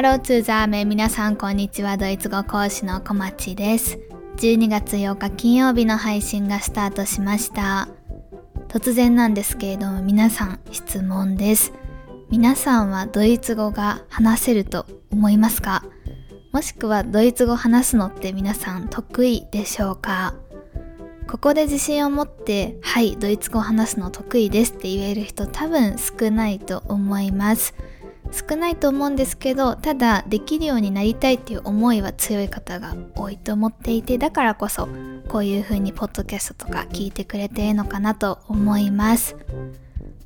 [0.00, 1.98] ハローツーザーメ皆さんこんにちは。
[1.98, 3.98] ドイツ語講師の小町です。
[4.38, 7.86] 12月8日金曜日の配信がスタートしました。
[8.68, 11.74] 突然なんですけれども皆さん質問です。
[12.30, 15.84] 皆さんはドイツ語が話せると思いますか？
[16.50, 20.34] もしくはドイツ語話すのって皆さん得意でしょうか？
[21.28, 27.74] ここで自信を持ってはいドイツ語話すの得意ですって言える人多分少ないと思います。
[28.32, 34.88] 少ないと思うんですけどただできるようになりたいっていう思いは強い方が多いと思っていてだからこそ
[35.28, 39.36] こういう風にポッドキャストとか聞いてくれているのかなと思います。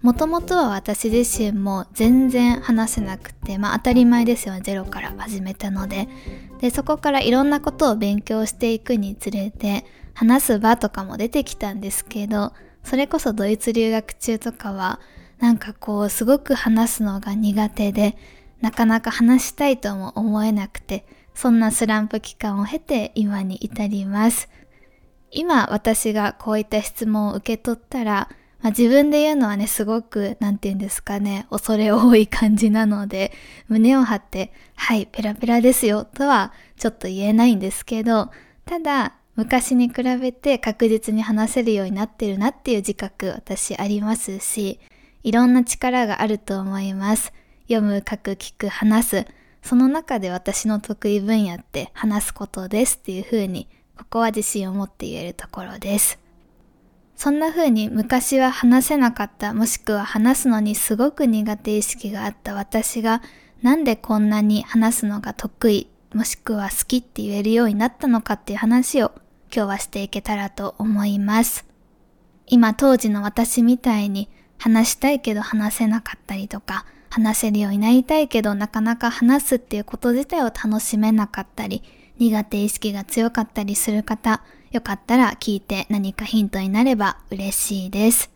[0.02, 6.08] もともとは私自身も全然話せなくてまあ当たり前ですよゼロから始めたので。
[6.60, 12.52] でそこからいろんなことを勉強していくにつれて話す場とかも出てきたんですけど
[12.84, 15.00] それこそドイツ留学中とかは
[15.38, 18.16] なんかこうすごく話すのが苦手で
[18.60, 21.04] なかなか話したいとも思えなくて
[21.34, 24.48] そんなスランプ期間を経て今に至ります。
[25.34, 28.28] 今私がこういった質問を受け取ったら、
[28.60, 33.32] まあ、自分で言うのはねすごく何て言うんですかね恐れ多い感じなので
[33.68, 38.30] 胸を張ってはいペラペラですよとはちょっと言えないんですけど
[38.64, 44.78] ただ昔に比べて確実に話せるようになってるなっていう自覚私ありますし
[45.24, 47.32] いろんな力があると思います。
[47.62, 49.26] 読む、書く、聞く、話す。
[49.62, 56.18] その中で私の得意分野って話すことですっていう風に、ここは自信を持って言えるところです。
[57.16, 63.22] そんな風に昔は話せなかった、もしくは話すのにすごく苦手意識があった私が、
[63.62, 69.12] なんでこんなに話すのが得意、もしくは好きって言えるようになったのかっていう話を
[69.50, 71.64] 今日はしていけたらと思います。
[72.46, 74.28] 今当時の私みたいに
[74.58, 81.82] 話したいけど話せなかったりとか、話せるようになりたいけどなかなか話すっていうこと自体を楽しめなかったり、
[82.18, 84.42] 苦手意識が強かったりする方、
[84.72, 88.30] よかったら聞いて何かヒントになれば嬉しいです。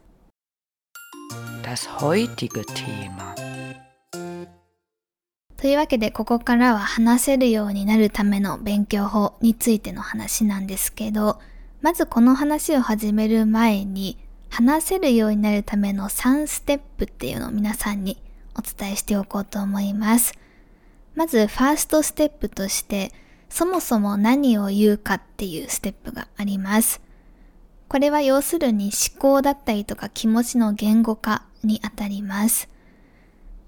[5.56, 11.41] というわけでここからは話せるようになるための勉強法についての話なんですけど、
[11.81, 14.19] まずこの話を始める前に
[14.50, 18.20] 話せるようになるための3ステップっていうのを皆さんに
[18.56, 20.34] お伝えしておこうと思います。
[21.14, 23.12] まず、ファーストステップとして、
[23.48, 27.00] そもそも何を言うかっていうステップがあります。
[27.88, 32.69] これは要するに思考だったりとか気持ちの言語化にあたります。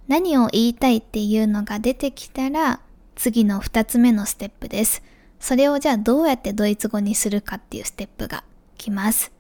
[0.08, 2.80] 何を言いたいっていうのが出てきたら、
[3.14, 5.02] 次の2つ目のステップです。
[5.40, 8.44] それをじゃあどうやってドイツ語にするかっていうステップが
[8.76, 9.32] 来ます。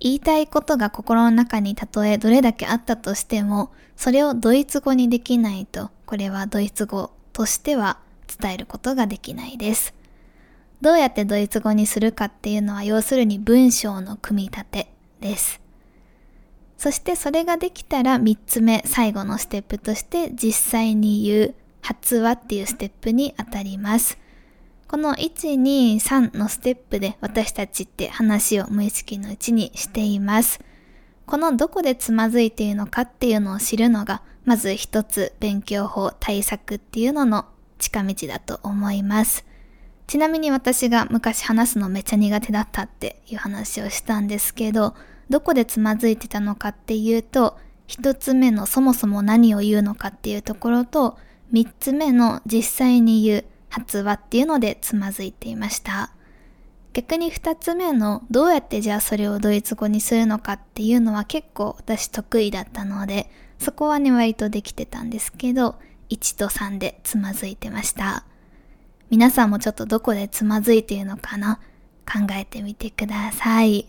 [0.00, 9.94] 言いたいことが心の中にたとえどれだけあったとしても、それをドイツ語にできないと、これはドイツ語としては伝えることができないです。
[10.80, 15.60] どうやってドイツ語にするかっていうのは要するに文章の組み立てです。
[16.76, 24.18] そしてそれができたら3つ目、最後のステップとして実際に言う発話っていうステップにあたります。
[24.92, 30.60] この1、2、3のステップで私たちって話を無意識のうちにしています。
[31.24, 37.46] このどこでつまずいているのかっていうのを知るのが、まず一つ勉強法、対策っていうのの
[37.78, 39.46] 近道だと思います。
[40.08, 44.94] ちなみに私が昔話すのめっちゃ苦手だったっていう話をしたんですけど、
[45.30, 51.16] どこでつまずいてたのかっていうと、一つ目のそもそも何を言うのかっていうところと、
[51.50, 56.12] 三つ目の実際に言う発話っていうのでつまずいていました。
[56.92, 65.76] 逆に二つ目のどうやってじゃあそれをドイツ語にするのかっていうのは結構私得意だったので、そこはね割とできてたんですけど、
[66.10, 68.26] 1と3でつまずいてました。
[69.08, 71.60] 皆さんもちょっとどこでつまずいているのかな？
[72.04, 73.86] 考えてみてください。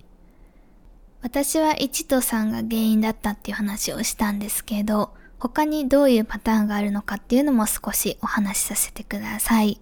[1.21, 5.13] 私は1と3が原因だったっていう話をしたんですけど、
[5.43, 9.81] 他にどういうパターンがあるのかっていうのも少しお話しさせてください。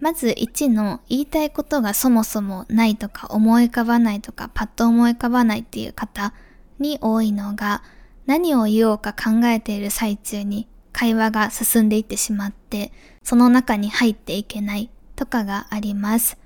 [0.00, 6.34] まず1の言いたいことがそもそもないとか思い浮かばないとかパッと思い浮かばないっていう方
[6.78, 7.82] に多いのが
[8.26, 12.92] 何を言おうか考えている最中に会話が進んでいってしまって
[13.22, 16.36] その中に入っていけないとかがあります。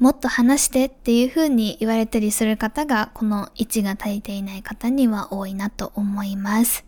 [0.00, 6.84] もっと話してっていう風に言われたりする方がこの1が足りていない方には多いなと思います。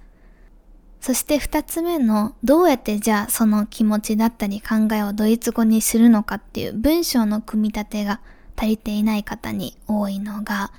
[1.00, 8.20] そして二つ目のどうやってじゃあその気持ちだったり考えをドイツ語にするのかっていう文章の組み立てが
[8.56, 10.72] 足りていない方に多いのが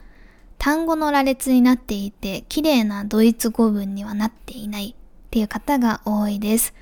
[0.58, 6.74] 単語の羅列になっていて綺麗なドイツ語文にはなっていないっていう方が多いです。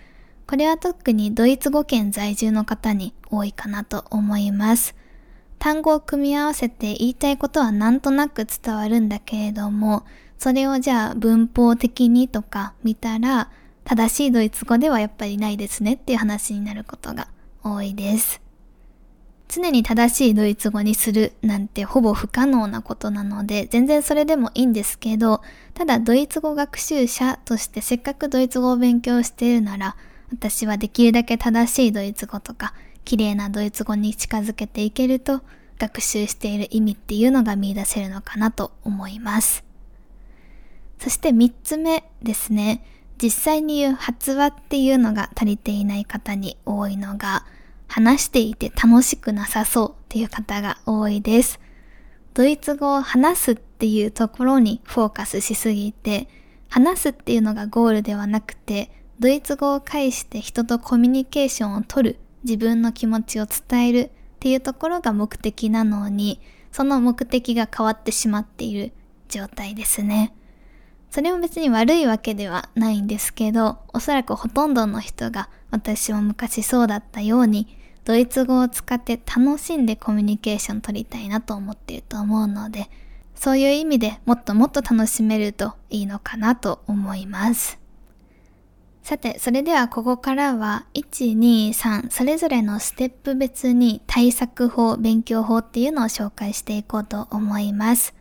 [0.47, 4.95] これは特にドイツ語圏在住の方に多いかなと思います。
[5.57, 10.05] 単語を組み合わせて言いたいことはなんとなく伝わるんだけれども、
[10.37, 13.49] それをじゃあ文法的にとか見たら、
[13.83, 17.27] 正しいドイツ語ではやっぱりないですねっていう話になることが
[17.63, 18.41] 多いです。
[19.47, 25.41] 常に正しいドイツ語にするなんてほぼ不可能なことなので、全然それでもいいんですけど、
[25.73, 29.95] ただドイツ語学習者としてせっかくドイツ語を勉強しているなら、
[30.31, 32.73] 私はできるだけ正しいドイツ語とか、
[33.03, 35.41] 綺麗なドイツ語に近づけていけると、
[35.77, 39.64] 学習している意味っていうのが見出せるのかなと思います。
[41.00, 42.83] そして三つ目ですね。
[43.21, 47.45] 実際に言う発話っていうのが足りていない方に多いのが、
[47.88, 51.59] 話していて楽しくなさそうっていう方が多いです。
[52.33, 56.27] ドイツ語を話すっていうところにフォーカスしすぎて、
[56.68, 64.09] 話すっていうのがゴールではなくて、ドイツ語を介して人とコミュニケーションをとる、自分の気持ちを伝えるっ
[64.39, 68.92] ていうところが目的なのに、その目的が変わってしまっている
[69.30, 70.33] 状態ですね。
[71.15, 82.89] それも別に悪いわけではないんですけど、おそらくほとんどの人が私も昔そうだったように、ドイツ語を使って楽しんでコミュニケーション取りたいなと思っていると思うので、
[83.33, 87.79] そういう意味でもっともっと楽しめるといいのかなと思います。
[89.01, 98.13] さて、それではここからは、1、2、3、それぞれのステップ別に対策法、勉強法っていうのを紹介していこうと思います。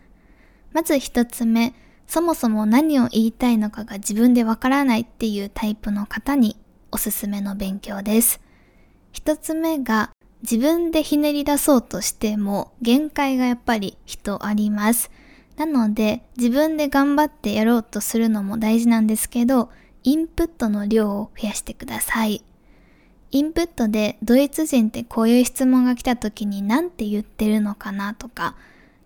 [0.73, 1.75] まず一つ目、
[2.06, 6.56] そもそも何を言いたいのかが自分でわからないっていうタイプの方に
[6.93, 8.41] おすすめの勉強です。
[9.12, 10.11] 一つ目が
[10.43, 15.11] 自分でひねり出そうとしても限界がやっぱり人あります。
[15.56, 19.71] なので自分で頑張ってやろうとするのも大事なんですけど、
[20.03, 22.45] インプットの量を増やしてください。
[23.31, 28.55] インプットでドイツ人ってこういう質問が来た時に何て言ってるのかなとか、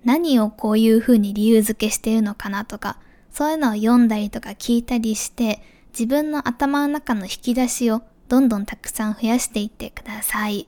[0.08, 2.96] 何をこういう風に理由付けしてるのかなとか、
[3.30, 5.62] そういうのを読んだりとか聞いたりして、
[5.92, 10.66] 自分の頭の中の引き出しをどんどんたくさん増やしていってください。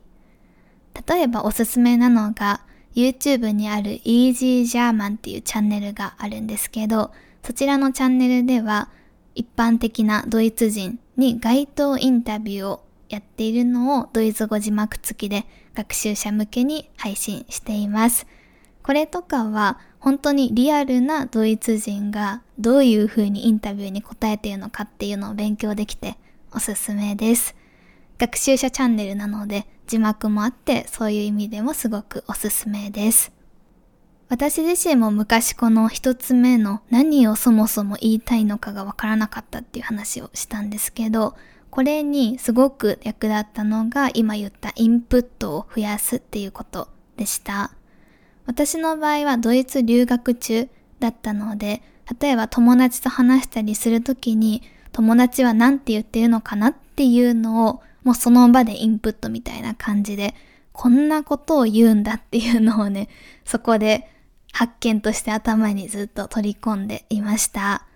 [1.09, 2.61] 例えばおすすめなのが、
[2.95, 7.11] YouTube にある Easy German っていうチャンネルがあるんですけど、
[7.43, 8.91] そちらのチャンネルでは、
[9.35, 18.27] 一般的なドイツ人に街頭インタビューをやっているのをドイツ語字幕付きで学習者向けに配信しています。
[18.91, 26.19] これとかは本当にリアルなドイツ人がどういう風にインタビューに答えているのかっていうのを勉強できて
[26.53, 27.55] おすすめです。
[28.19, 33.31] 学習者チャンネルなので字幕もあってそういう意味でもすごくおすすめです。
[34.29, 41.37] 私自身も昔この一つ目の何をそもそも言いたいのかがわからなかったっていう話をしたんですけど、
[41.71, 47.71] これにすごく役立ったのが今言ったインプットを増やすっていうことでした。
[48.51, 50.69] 私の場合はドイツ留学中
[50.99, 51.83] だったので、
[52.21, 60.35] 例えば友達と話したりするときに、友達は何て言ってるのかなっていうのを、もうその場でインプットみたいな感じで、
[60.73, 63.09] こんなことを言うんだっていうのをね、
[63.45, 64.11] そこで
[64.53, 67.87] 発見として頭にずっと取り込んでいました。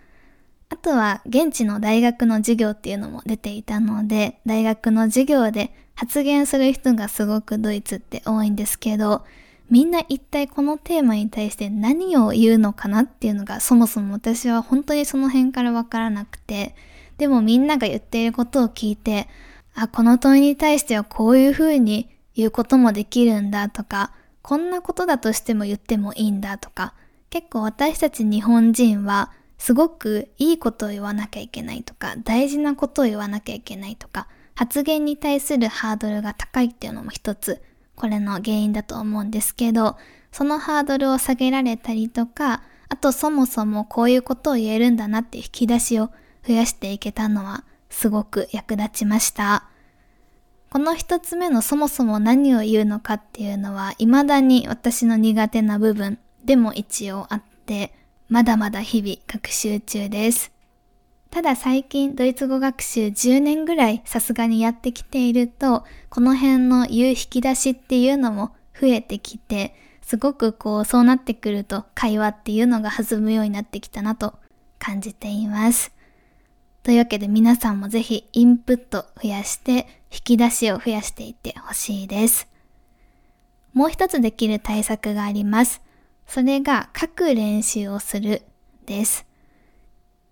[0.68, 9.24] あとは現地の大学の授業っていうのも出ていたので、大学の授業で発言する人がすごくドイツって多いんですけど、
[9.70, 16.74] みんな一体このテーマに対して何を言うのかなっていうのがそもそも私は本当にその辺からわからなくて、
[17.18, 19.28] でもみんなが言っていることを聞いて、
[19.74, 26.94] あ、この問いに対してはこういうふうに言うこともできるんだとか、こんなことだとしても言ってもいいんだとか、
[27.30, 37.62] 結構私たち日本人はすごくいいことを言わなきゃいけないとか、大事なことを言わなきゃいけないとか、発言に対するハードルが高いっていうのも一つ。
[37.96, 39.96] これの原因だと思うんですけど、
[40.32, 46.10] そのハードルを下げられたりとか、あとそもそもこういうことを言えるんだなって引き出しを
[46.46, 49.68] 増やしていけたのはすごく役立ちました。
[50.70, 57.94] この一つ目のそもそも何を言うのかっていうのは未だに私の苦手な部分でも一応あって、
[58.28, 60.53] まだまだ日々学習中です。
[61.34, 74.34] ただ最近ドイツ語学習10年ぐらいさすがにやってきていると、この辺の言う引き出しっていうのも増えてきて、すごくこうそうなってくると会話っていうのが弾むようになってきたなと
[74.78, 75.92] 感じています。
[76.84, 82.46] というわけで皆さんもぜひインプット増やして引き出しを増やしていってほしいです。
[83.72, 85.82] もう一つできる対策があります。
[86.28, 88.42] それが書く練習をする
[88.86, 89.26] です。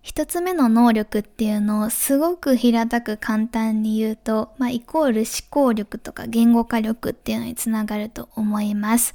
[0.02, 9.14] 一つ目の能力っていうのをすごく平たく簡単に言うと、まあ、イコール思考力とか言語化力っていうのにつながると思います。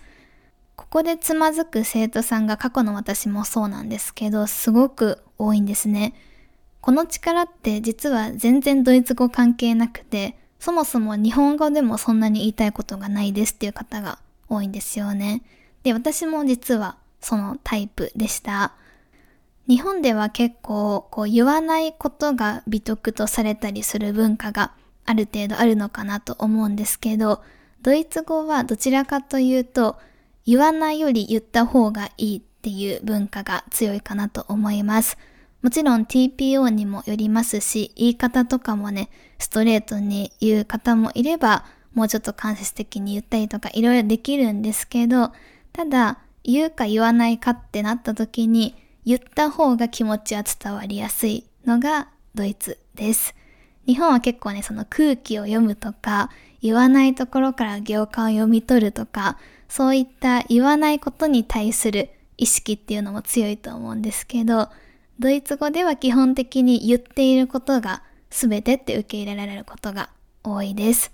[0.78, 6.14] ここでつまずく生徒さんが過去の私もそうなんですけど、すごく多いんですね。
[6.80, 15.42] この力って実は全然ドイツ語関係なくて、そもそも日本語でもそんなに言いたいことがないですっていう方が多いんですよね。
[15.84, 18.74] で、私も実はそのタイプでした。
[19.68, 24.72] 日本では結構こう言わないことが美徳とされたりする文化が
[25.06, 27.42] ある程度あるのかなと思うんですけど、
[27.82, 29.98] ドイツ語はどちらかというと
[30.46, 35.18] 言わないより言った方がいいっていう文化が強いかなと思います。
[35.62, 45.32] もちろん TPO にもよりますし、言い方とかもね、ストレートに言う方もいれば、もうちょっと間接的に言ったりとかいろいろできるんですけど、
[45.74, 48.76] ただ、言うか言わないかってなった時に、
[49.08, 53.36] 言った方が気持ちは伝わりやすいのがドイツです。
[53.86, 56.30] 日本は結構ね、その空気を読むとか、
[56.62, 59.38] 言わないところから行間を読み取るとか、
[59.70, 64.68] そういった言わないことに対する意識っていうのも強いと思うんですけど、
[65.20, 70.10] ドイツ語では基本的に言っていることが全てって受け入れられることが
[70.44, 71.14] 多いです。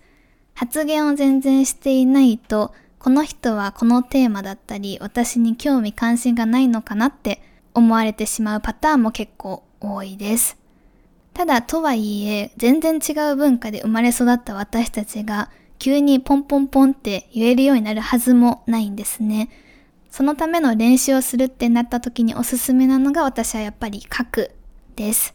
[0.56, 10.58] 発言を全然していないと、この人はこのテーマだったり、私に興味関心がないのかなって思われてしまうパターンも結構多いです。
[11.34, 15.50] ただとはいえ、全然違う文化で生まれ育った私たちが
[15.80, 19.50] 急にポンポンポンって言えるようになるはずもないんですね。
[20.12, 24.52] そのための練習をするってなった時におすすめなのが私はやっぱり書く
[24.96, 25.34] です。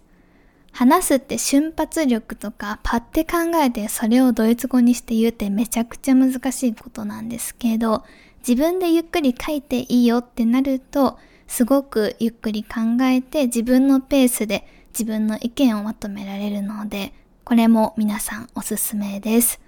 [0.70, 8.04] 話すって瞬発力とかパッて考えてそれをドイツ語にして言うってめちゃくちゃ難しいことなんですけど、
[8.46, 11.18] 自分でゆっくり書いていいよってなると、
[11.48, 17.12] すごくゆっくり考えて自分のペースで自分の意見をまとめられるので、
[17.44, 19.60] これも皆さんおすすめです。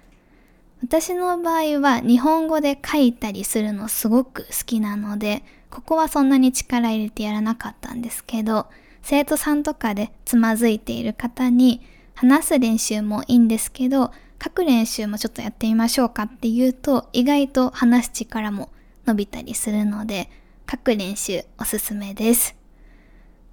[0.83, 8.67] 私の場合は日本語で書いたりするのすごく好きなので、ここはそんなに力入れてやらなかったんですけど、
[9.01, 11.81] 生徒さんとかでつまずいている方に
[12.13, 14.11] 話す練習もいいんですけど、
[14.43, 18.69] 書く練習もちょっとやってみましょうかっていうと、意外と話す力も
[19.05, 20.29] 伸びたりするので、
[20.71, 22.55] 書く練習おすすめです。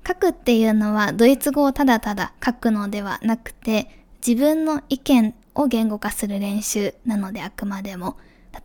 [0.07, 8.17] 書くっていうのはドイツ語をただただ書くのではなくて自分の意見を言語化する練習なのであくまでも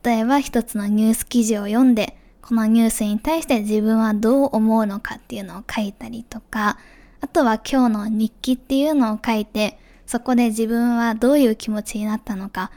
[0.04, 6.78] 例えば一つのニュース記事を読んでこのニュースに対して自分はどう思うのかっていうのを書いたりとか
[7.22, 12.70] あとは今日の日記っていうのを書いてそこで自分はどういう気持ちになったのか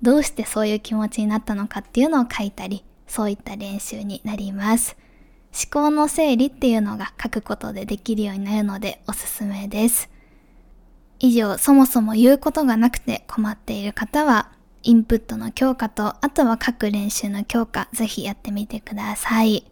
[0.00, 4.96] どうしてそういう気持ちになったのかっていうのを書いたりそういった練習になります。
[5.52, 10.08] 思考の整理っていうのが書くことでできるようになるのでおすすめです。
[11.18, 14.52] 以上、そもそも言うことがなくて困っている方は、
[14.82, 19.70] インプットの強化と、あとは書く練習の強化、ぜひやってみてください。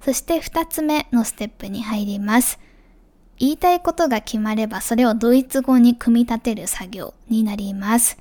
[0.00, 2.58] そして二つ目のステップに入ります。
[3.38, 8.16] 言いたいことが決まればそれをドイツ語に組み立てる作業になります。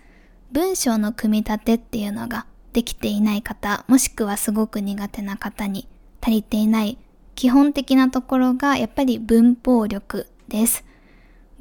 [0.52, 5.88] 文章の組み立てっていうのができていない方、もしくはすごく苦手な方に
[6.27, 6.98] 足りていない
[7.36, 10.84] 基本的なところがやっぱり文法力です。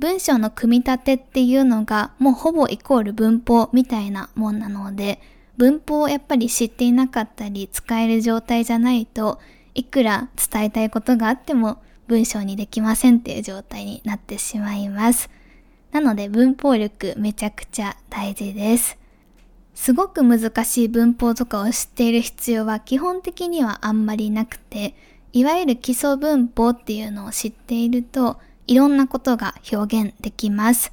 [0.00, 5.20] 文章の組み立てっていうのがもうほぼイコール文法みたいなもんなので、
[5.56, 9.38] 文法をやっぱり知っていなかったり使える状態じゃないと
[9.74, 15.30] いくら伝えたいことがあっても文章にできませんっていう状態になってしまいます。
[15.92, 18.98] なので文法力めちゃくちゃ大事です。
[19.76, 24.96] すごく難しい文法とかを知っている必要は基本的にはあんまりなくて、
[25.32, 30.92] いわゆる基礎文法っていうのを知っていると、いろんなことが表現できます。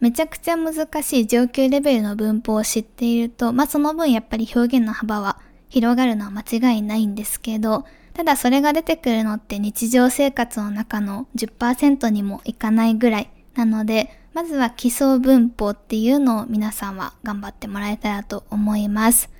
[0.00, 6.42] めちゃくちゃ難しい上級レベルの文法を知っていると、まあその分やっぱり表現の幅は広がるのは間
[6.74, 19.30] 違いないんですけど、ただそれが出てくるのって日常生活の中の10%にもいかないぐらいなので、まずは基礎文法っていうのを皆さんは頑張ってもらえたらと思います。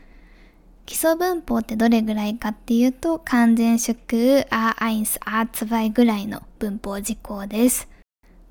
[0.87, 7.89] 基礎文法ってどれぐらいかっていうと、完全縮、A1、A2 ぐらいの文法事項です。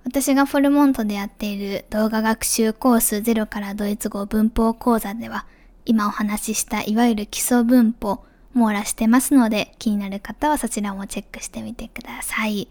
[0.06, 5.46] 私がフォルモントでやっている動画学習コース0からドイツ語文法講座では、
[5.84, 8.24] 今お話ししたいわゆる基礎文法、
[8.54, 12.70] 網羅してますので、気になる方はそちらもチェックしてみてください。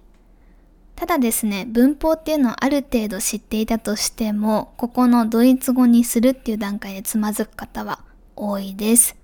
[0.96, 8.00] ただですね、文法っていうのをある程度知っていたとしても、ここのドイツ語にするっていう段階でつまずく方は
[8.34, 9.14] 多いです。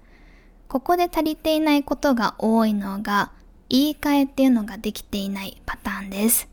[0.68, 3.32] ここで足りていないことが多いのが、
[3.70, 6.46] 言い換えっていうのができていないパターンです。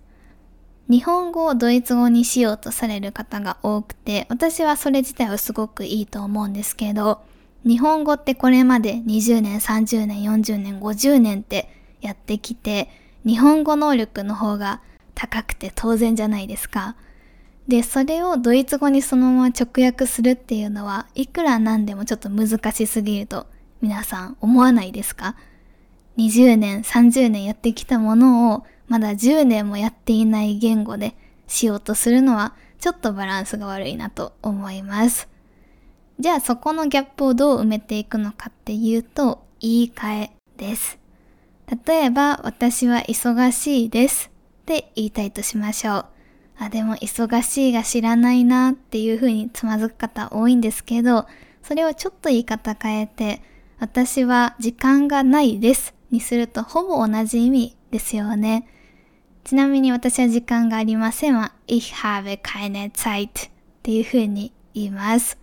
[0.90, 7.22] 日本語をドイツ語にしようとされる方が多くて、私はそれ自体はすごくいいと思うんですけど、
[7.66, 12.90] 日本語ってこれまで20年、30年、40年、50年ってやってきて、
[13.26, 14.82] 日本語能力の方が
[15.20, 16.96] 高くて当然じゃないですか。
[17.68, 23.46] で、それをドイツ語にそのまま直訳するっていうのは、いくらなんでもちょっと難しすぎると
[23.82, 25.36] 皆さん思わないですか
[26.18, 31.16] ?20 年、30年やってきたものをまだ10年もやっていない言語で
[31.48, 35.28] しようとするのはちょっとバランスが悪いなと思います。
[36.18, 40.98] じゃあそこのギャップをどう埋めていくのかっていうと言い換えです。
[41.86, 44.32] 例えば私は忙しいです
[44.70, 46.06] って言いたいとしましょう。
[46.60, 51.26] あ、でも忙しいが知らないなっていう風につまずく方多いんですけど、
[51.64, 53.42] それをちょっと言い方変えて、
[53.80, 58.68] 私は時間がないですにするとほぼ同じ意味ですよね。
[59.44, 65.40] ちなみに私は時間がありませんは、ich habe keine Zeit っていう風に言います。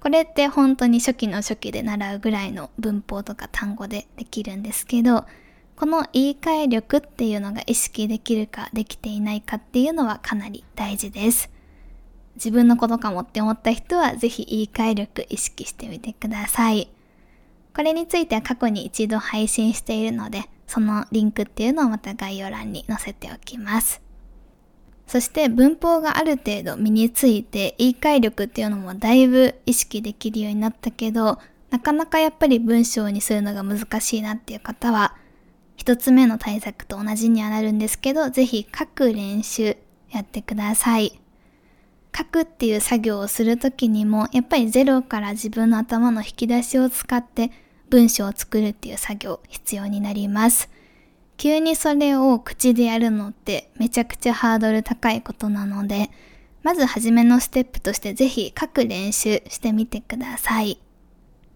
[0.00, 5.26] これって本当に初期の初期で習うぐらいの文法とか単語でできるんですけど、
[5.82, 11.50] この言い換え力っていうのが意識できるかできていないかっていうのはかなり大事です。
[12.36, 16.88] 自分のことかもって思った人はぜひ言い換え力意識してみてください。
[17.74, 24.00] これについては過去に一度配信しているので、そのリンクっていうのをまた概要欄に載せておきます。
[25.08, 35.16] そして文法がある程度身について言い換え力っていうのもだいぶ意識できるようになったけど、なかなかやっぱり文章にするのが難しいなっていう方は、
[35.82, 39.76] 一つ目の対策と同じにはなるんですけど、ぜひ書く練習
[40.12, 41.20] やってください。
[42.16, 47.50] 書くっていう作業をするときにも、やっぱりゼロから自分の頭の引き出しを使って
[47.90, 50.70] 文章を作るっていう作業必要になります。
[51.36, 56.10] 急にそれを口でやるのってめちゃくちゃハードル高いことなので、
[56.62, 60.78] まず初めのステップとしてぜひ書く練習してみてください。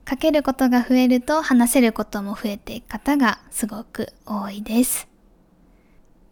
[0.08, 5.08] 書けることが増えると話せることも増えていく方がすごく多いです。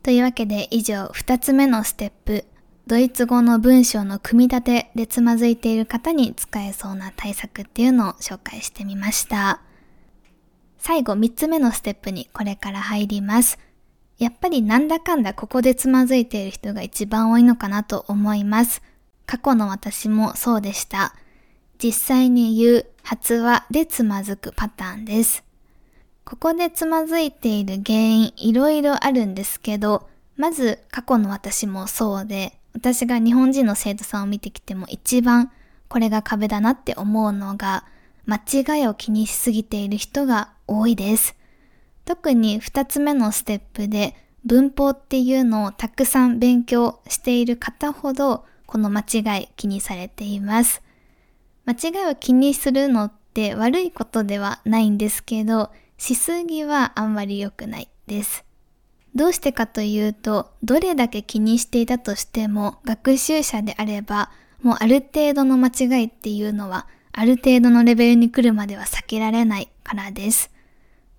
[0.02, 2.44] というわけで以上2つ目のステップ、
[2.86, 9.60] ドイツ語の文章の組み立てでつまずいている方に使えそうな対策っていうのを紹介してみました。
[10.78, 13.58] 最後3つ目のステップにこれから入ります。
[14.18, 18.82] やっぱりなんだかんだここでつまずいている人が一番多いのかなと思います。
[19.26, 21.14] 過去の私もそうでした。
[21.82, 25.44] 実際に言う発話でつまずくパターンです。
[26.24, 35.52] ここでつまずいている原因いろいろあるんですけど、まず過去の私もそうで、私が日本人の生徒さんを見てきても一番
[35.88, 37.84] これが壁だなって思うのが、
[38.26, 41.36] 間違いを気にしすぎている人が多いです。
[42.04, 50.82] 特に二つ目のステップで文法っていうのをたくさん勉強している方ほどこの間違い気にされています。
[51.66, 58.44] 間違いを気にするのって悪いことではないんですけど、しすぎはあんまり良くないです。
[59.14, 64.30] どうしてかというと、どれだけ気にしていたとしても学習者であれば、
[64.62, 70.50] もうある程度の間違いっていうのはある程度のレベルに来るまでは避けられないからです。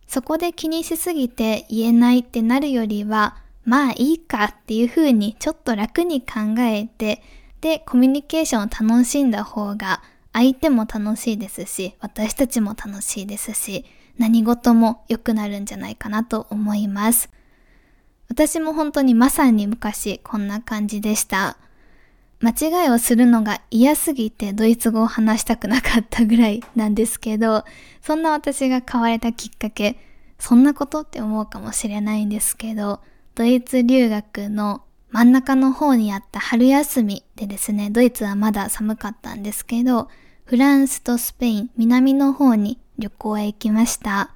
[0.07, 7.23] そこで気にしすぎて言えないってなるよりは、まあいいかっていう風にちょっと楽に考えて、
[7.61, 10.03] で、コミュニケーションを楽しんだ方が、
[10.35, 13.85] 相手も楽しいですし、私たちも楽しいですし、
[14.17, 17.29] 何事も良くなるんじゃないかなと思います。
[18.27, 21.55] 私も本当にまさに昔こんな感じでした。
[22.41, 27.63] 間違いをするのが嫌すぎてドイツ語を話したくなかったぐらいなんですけど、
[28.01, 29.97] そんな私が変われたきっかけ、
[30.37, 32.99] そんなことって思うかもしれないんですけど、
[33.35, 40.09] ドイツ留学の真ん中の方にあった春休みでですね、ドイツはまだ寒かったんですけど、
[40.45, 44.29] フランスとスペイン、南の方に旅行へ行きました。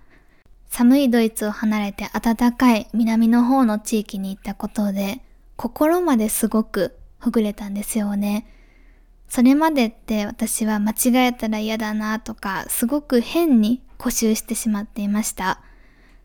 [0.67, 5.21] 寒いドイツを離れて暖かい南の方の地域に行ったことで、
[5.55, 8.47] 心まですごくほぐれたんですよね。
[9.27, 15.61] それまでって私は間違えたら嫌だなとか、すごく変に固執してしまっていました。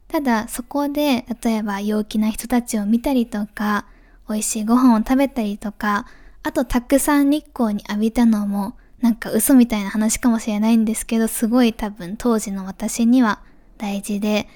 [0.08, 3.84] ただそこで、例えば陽気な人たちを見たりとか、
[4.30, 6.06] 美味しいご飯を食べたりとか、
[6.42, 13.40] あとたくさん日光に浴びたのも、なんか嘘みたいな話かもしれないんですけど、すごい多分当時の私には
[13.76, 14.48] 大事で、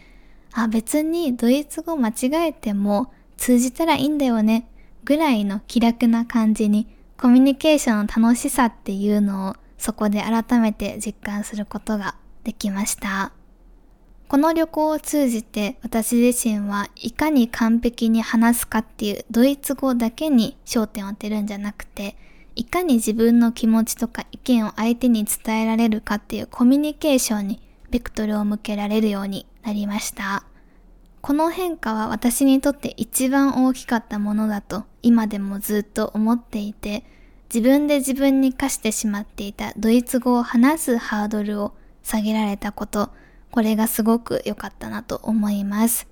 [0.52, 4.68] あ、別にドイツ語間違えても通じたらいいんだよね
[5.04, 13.32] ぐらいの気楽な感じにコミュニケーションの楽しさっていうのをそこで改めて実感することができました。
[14.28, 22.14] この旅行を通じて私自身はいかに完璧に話すかっていうドイツ語だけに焦点を当てるんじゃなくて、
[22.58, 30.42] いかに自分の気持ちとか意見を相手に伝えられるかっていうコミュニケーションにベクトルを向けられるようになりました。
[31.20, 37.04] この変化は私にとって一番大きかったものだと今でもずっと思っていて、
[37.54, 43.10] 自分で自分に課してしまっていたドイツ語を話すハードルを下げられたこと、
[43.52, 46.08] これがすごく良かったなと思います。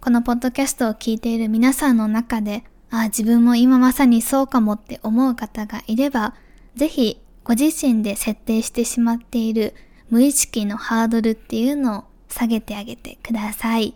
[0.00, 6.34] このポッドキャストを聞いている皆さんの中で、ああ、自分も今まさにそうかもって思う方がいれば、
[6.74, 9.74] ぜひご自身で設定してしまっている
[10.10, 13.94] 無意識のハードルっていうのを下げてあげてください。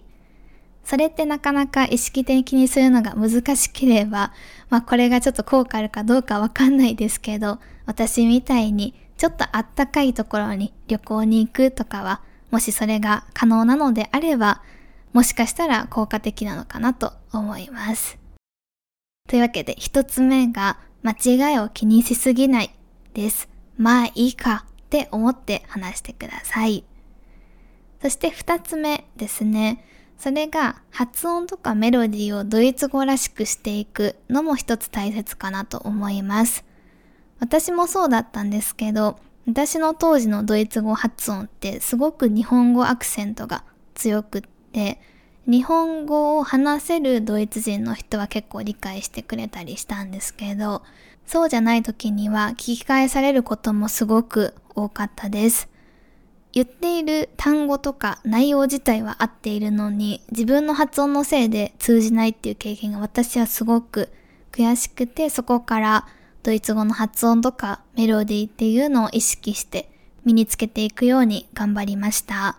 [0.85, 4.33] それってなかなか意識的にするのが難しければ、
[4.69, 14.61] まあこれがちょっと効果あるかどうかわかんないですけど、私みたいにちょっとあったかいところに旅行に行くとかはもしそれが可能なのであれば、
[15.13, 18.22] もしかしたら効果的なのかなと思います。
[19.29, 22.75] というわけで一つ目が間違いを気にしすぎない
[23.15, 23.49] です。
[23.79, 26.85] まあいいかって思って話してください。
[28.03, 29.85] そして二つ目ですね。
[30.19, 36.65] それが発音とかメロディーをドイツ語らしくしていくのも一つ大切かなと思います。
[37.41, 45.01] 私もそうだったんですけど、私の当時のドイツ語発音ってすごく日本語アクセントが強くって、
[45.47, 50.83] 日本語を話せるドイツ人の人は結構理解してくれたりしたんですけど、
[51.27, 55.69] そうじゃない時には聞き返されることもすごく多かったです。
[56.53, 64.11] 言っている単語とか内容自体は合っているのに自分の発音のせいで通じないっていう経験が私はすごく
[64.53, 66.07] 悔しくてそこから
[66.43, 69.91] ドイツ語の発音とかメロディーっていうのを意識して
[70.25, 72.59] 身につけていくように頑張りました。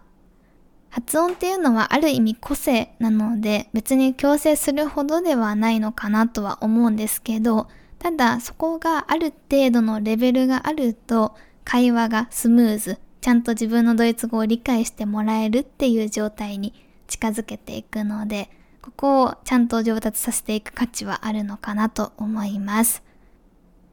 [0.93, 16.75] 発音っていうのはある意味個性なので別に強制するほどではないのかなとは思うんですけど、ただそこがある程度のレベルがあると会話がスムーズ、ちゃんと自分のドイツ語を理解してもらえるっていう状態に
[17.07, 18.51] 近づけていくので、
[18.83, 23.01] ここをちゃんと上達させていく価値はあるのかなと思います。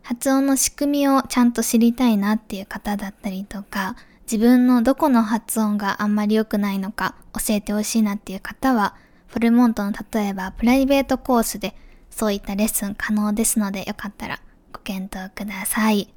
[0.02, 3.96] 発音の仕組みをちゃんと知りたいなっていう方だったりとか、
[4.30, 8.94] 自分のどこの発音があんまり良くないのか教えてほしいなっていう方は、
[9.26, 11.74] フォルモントの例えばプライベートコースで
[12.10, 14.40] そういったレッスン可能ですのでよかったら
[14.72, 16.14] ご検討ください。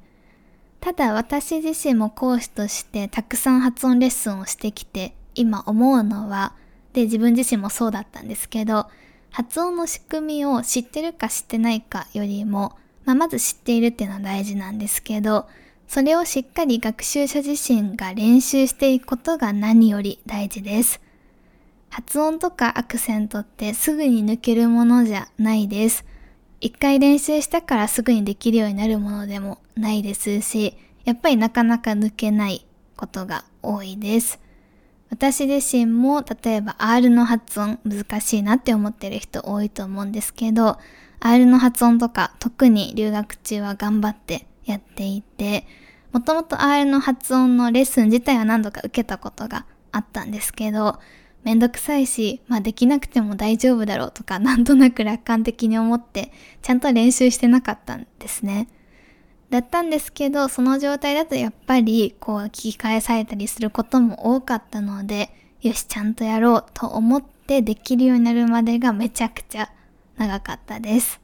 [0.80, 6.54] ただ私自身も講師としてたくさん発音レッスンをしてきて今思うのは、
[6.92, 8.86] で自分自身もそうだったんですけど、
[9.30, 15.46] 発音の仕組みを知ってるか知ってないかよりもまあ、まず知っているっていうのは大事なんですけど、
[15.88, 21.00] それをしっかり学習者自身が練習していくことが何より大事です。
[21.90, 26.04] 発音とかアクセントってすぐに抜けるものじゃないです。
[26.60, 32.66] 一回練習したからすぐにできるようになるものでもないですし、やっぱりなかなか抜けない
[32.96, 34.40] ことが多いです。
[35.10, 40.78] 私自身も例えば R の発音難しいなって思ってる人多いと思うんですけど、
[41.20, 45.66] R の発音とか特に留学中は頑張ってやっていて、
[46.12, 50.98] もともと R の発音のレッスン自体は何度か受けたことがあったんですけど、
[51.42, 58.68] めんどくさいし、まあできなくても大丈夫だろうとかなんとなく楽観的に思ってちゃんと練習してなかったんですね。
[59.50, 69.70] だったんですけど、その状態だとやっぱりこう聞き返されたりすることも多かったので、よし、ちゃんとやろうと思ってできるようになるまでがめちゃくちゃ
[70.16, 71.23] 長かったです。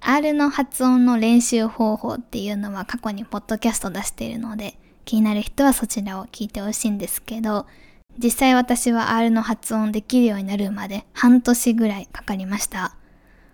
[0.00, 7.66] R の発音の練習方法っていうのは過去にポッドキャスト出しているので気になる人はそちらを聞いてほしいんですけど
[8.18, 12.94] 実際私は R の発音できるようになるまで半年ぐらいかかりました。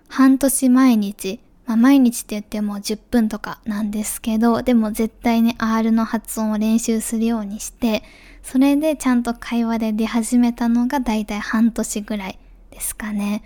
[0.09, 8.03] 半年毎日、まあ、毎日って言っても10分とかなんですけどでも絶対に R の発音を練習するようにして
[8.43, 12.39] それでちゃんと会話で出始めたのがだいたい半年ぐらい
[12.71, 13.43] ですかね。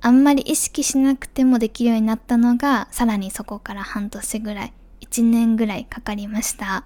[0.00, 6.84] あんまり意識しなくてもできるようになったのが、さらにそこから半年ぐらい、1年ぐらいかかりました。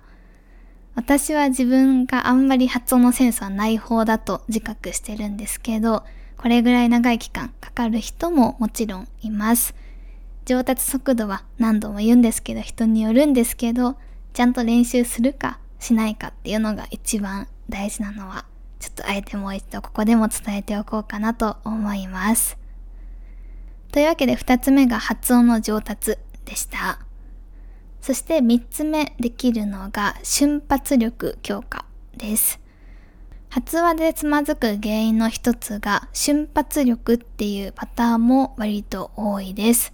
[0.95, 6.05] 私は自分があんまり発音のセンスはない方だと自覚してるんですけど、
[6.37, 9.75] これぐらい長い期間かかる人ももちろんいます。
[10.45, 13.97] 上達速度は何度も言うんですけど人によるんですけど、
[14.33, 18.45] ちゃんと練習するかしないかっていうのが一番大事なのは、
[18.81, 22.59] ちょっとあえてもう一度ここでも伝えておこうかなと思います。
[23.93, 26.99] というわけで二つ目が発音の上達でした。
[28.01, 31.85] そして三つ目できるのが瞬発力強化
[32.17, 32.59] です。
[33.51, 39.93] 発話でつまずく原因の一つが瞬発力っていうパターンも割と多いです。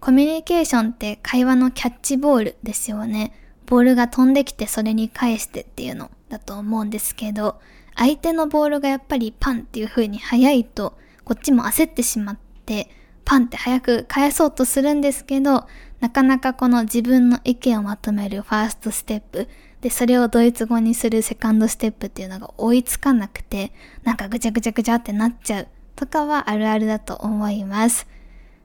[0.00, 3.34] コミュニケーションって会話のキャッチボールですよね。
[3.66, 7.60] ボールが飛んできてそれに返してっていうのだと思うんですけど、
[7.94, 12.88] 相手のボールがやっぱりパンっていう風に速いと、こっちも焦ってしまって、
[13.28, 15.66] パンって早く返そうとするんですけど、
[16.00, 19.48] なかなかこの自分の意見をまとめるファーストステップ、
[19.82, 28.06] で、それをドイツ語にするセカンドステップっていうのが追いつかなくて、なんかぐちゃぐちゃぐちゃってなっちゃうとかはあるあるだと思います。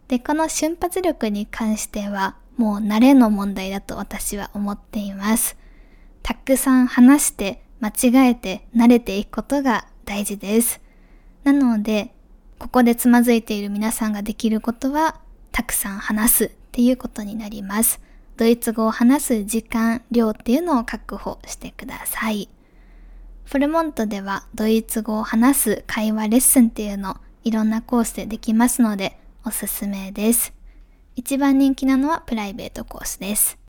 [0.08, 5.58] で、この瞬発力に関しては、もう慣れの問題だと私は思っています。
[6.22, 10.80] たくさん話して間違えて慣れていくことが大事です。
[11.44, 12.13] なので、
[12.64, 15.20] ここでつまずいている皆さんができることは、
[15.52, 18.00] たくさん話すっていうことになります。
[18.38, 22.48] ドイツ語を話す時間、量っていうのを確保してください。
[23.44, 30.54] フォルモントではドイツ語を話す会話レッスンっていうのいろんなコースでできますのでおすすめです。
[31.18, 33.60] 一番人気なのはプライベートコースです。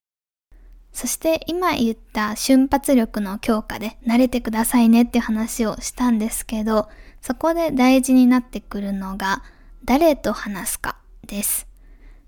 [0.92, 6.88] そして今言った瞬発力の強化で慣れてくださいねっていう話をしたんですけど、
[7.24, 9.42] そこで大事になってくるのが、
[9.82, 11.66] 誰と話すかです。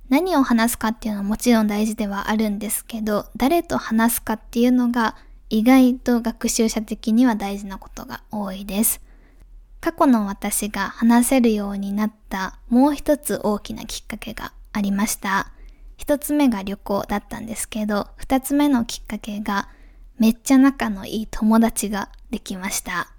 [0.08, 5.14] 何を話すかっていうのはもちろん大事ではあるんですけど、誰と話すかっていうのが
[5.50, 9.02] 意外と学習者的には大事なことが多いです。
[9.82, 15.52] 過去の私が話せるようになったもう一つ大きなきっかけがありました。
[15.98, 19.68] 一つ目が旅行だったんですけど、二つ目のきっかけが
[20.18, 23.12] めっちゃ仲のいい友達ができました。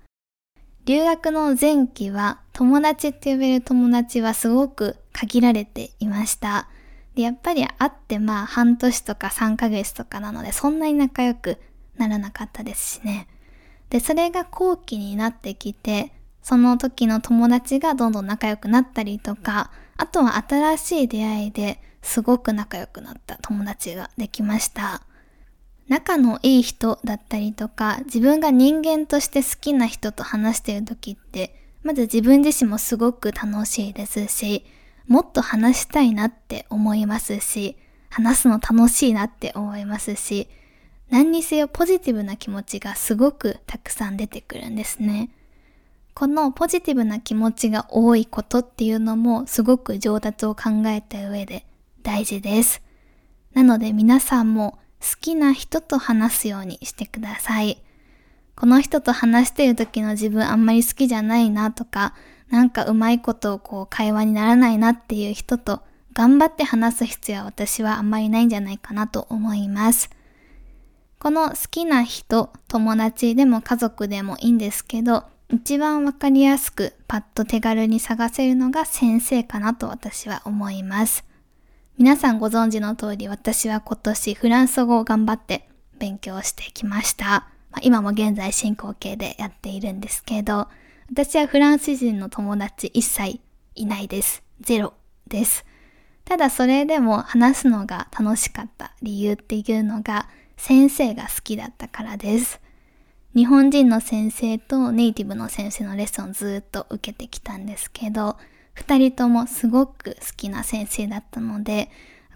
[0.88, 6.69] 留学の前期は友達って呼べる友達はすごく限られていました。
[7.13, 11.58] で、やっぱり会ってまあ半年とか3ヶ月とかなのでそんなに仲良く
[11.97, 13.28] ならなかったですしね。
[13.89, 25.02] で、それが後期になってきて、その時の友達がどんどん仲良くなったりとか、あとは新しい出会いですごく仲良くなった友達ができました。
[25.88, 34.65] 仲のいい人だったりとか、自分が人間として好きな人と話してる時って、まず自分自身もすごく楽しいですし、
[35.08, 37.78] もっと話したいなって思いますし、
[38.10, 40.50] 話すの楽しいなって思いますし、
[41.10, 45.30] 何にせよポジティブな気持ちがすごくたくさん出てくるんですね。
[46.13, 51.65] このポジティブな気持ちが多いことっていうのもすごく上達を考えた上で
[52.04, 52.82] 大事です。
[53.54, 57.81] なので皆さんも好きな人と話すようにしてください。
[58.55, 62.13] この人と話している時の自分あんまり好きじゃないなとか、
[62.49, 65.81] なんかうまいことをこう会話にならないなっていう人と
[66.13, 70.10] 頑張って話す必要は私はあんまりないんじゃないかなと思います。
[71.19, 81.26] この好きな人、友達でも家族でもいいんですけど、一番わかりやすくパッと手軽に探せるのが先生かなと私は思います。
[81.97, 87.47] 皆さんご存知の通り私は今年フランス語を頑張って勉強してきました。
[87.71, 90.67] まあ、今も現在進行形でやっているんですけど、
[91.10, 93.39] 私はフランス人の友達一切
[93.73, 94.43] いないです。
[94.62, 94.93] ゼロ
[95.27, 95.65] です。
[96.23, 102.62] ただそれでも話すのが楽しかった理由っていうのが先生が好きだったからです。
[103.36, 108.38] 日本人の先生とネイティブの先生のレッスンをずっと受けてきたんですけど、
[108.77, 111.89] 二人ともすごく好きな先生だったので、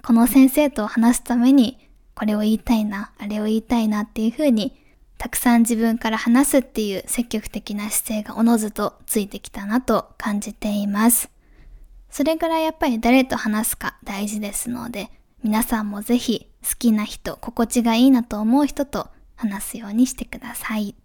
[0.04, 1.78] この先生と話すために、
[2.16, 4.76] これを言いたいな、あれを言いたいなっていう風に、
[5.20, 11.30] たくさん自分から話すっていう積極的な姿勢がおのずとついてきたなと感じています。
[12.10, 15.12] それぐらいやっぱり誰と話すか大事ですので、
[15.44, 20.96] 皆さんもぜひ好きな人、心地がいいなと思う人と話すようにしてください。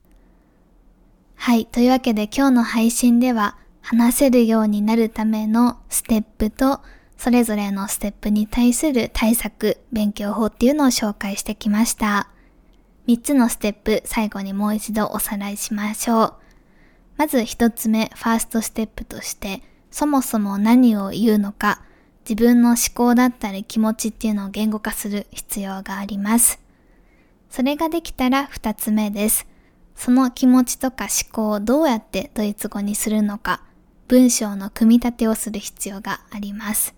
[1.34, 1.66] はい。
[1.66, 6.80] というわけで今日の配信では話せるようになるためのステップと、
[7.16, 12.28] それぞれのステップに対する対策、勉強法っていうのを紹介してきました。
[13.06, 16.34] 3つのステップ、最後にもう一度おさらいしましょう。
[17.16, 21.80] まず1つ目、ファーストステップとして、そもそも何を言うのか、
[22.28, 26.58] 自分の思考だったり気持ちっていうのを言語化する必要があります。
[27.50, 29.46] それができたら2つ目です。
[29.94, 33.62] その気持ちとか思考をどうやってドイツ語にするのか、
[34.08, 36.94] 文章の組み立てをする必要があります。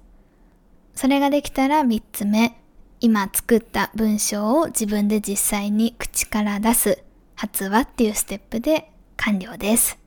[0.94, 2.60] それができたら3つ目、
[3.00, 7.02] 今作った文章を自分で実際に口から出す
[7.34, 9.98] 発話っていうステップで完了です。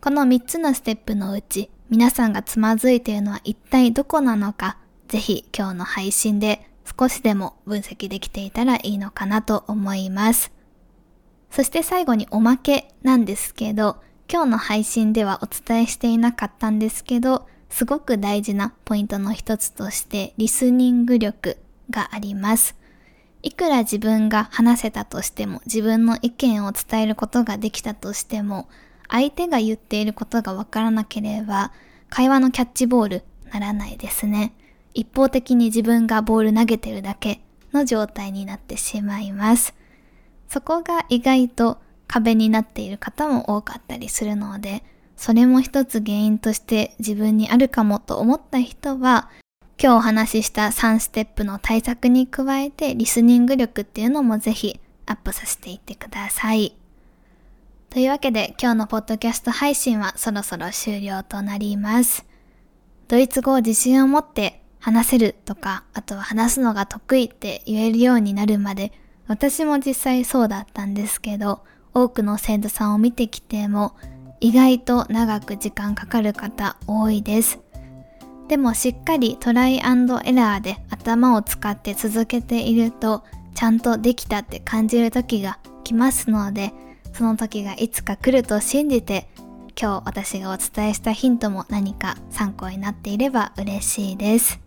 [0.00, 10.50] この3つのステップのうち皆さんがつまずいているのは一体どこなのか、ぜひ今日の配信で少しでも分析できていたらいいのかなと思います。
[11.50, 13.96] そして最後におまけなんですけど、
[14.28, 21.58] 今日の配信ではお伝えしていなかったんですけど、すごく大事なポイントの一つとしてリスニング力
[21.90, 22.74] があります。
[23.42, 28.68] いくら自分が話せたとしても、自分の意見を伝えることができたとしても、
[29.08, 31.70] 相手が言っていることがわからなければ、
[32.08, 34.52] 会話のキャッチボールならないですね。
[34.94, 37.40] 一方的に自分がボール投げてるだけ
[37.72, 39.74] の状態になってしまいます。
[40.48, 44.82] そこが意外と壁になっている方も多かったりするので、
[45.16, 49.30] それも一つ原因として自分にあるかもと思った人は、
[49.82, 56.74] 今日お話しした3ステップの対策に加えてリスニング力っていうのもぜひアップさせていってください。
[57.90, 62.26] というわけで今日のポッドキャスト配信はそろそろ終了となります。
[63.08, 68.92] ドイツ語を自信を持って話せるとか、あとは話すのが得意って言えるようになるまで、
[69.26, 71.64] 私も実際そうだったんですけど、
[71.96, 73.96] 多くの生徒さんを見てきても、
[74.40, 77.58] 意外と長く時間かかる方多いです。
[78.48, 86.72] でもしっかりトライエラーで頭を使って続けているとちゃんとできたって感じる時が来ますので
[87.12, 89.28] その時がいつか来ると信じて
[89.80, 94.60] 今日私がお伝えしたヒントも何か参考になっていれば嬉しいです。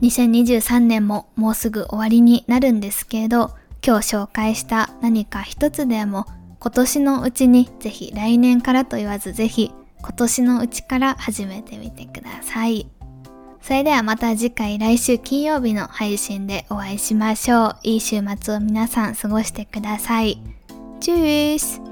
[0.00, 6.26] 2023年ももうすぐ終わりになるんですけど今日紹介した何か一つでも
[6.58, 12.86] 今年のうちにぜひ来年からと言わずぜひ今年のうちから始めてみてください。
[13.62, 17.76] それではまた次回来週金曜日の配信でお会いしましょう。
[17.82, 20.42] いい週末を皆さん過ごしてください。
[21.00, 21.89] チュース